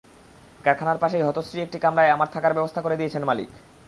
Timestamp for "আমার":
2.09-2.31